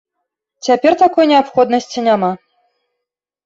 [0.67, 2.33] Цяпер такой неабходнасці няма.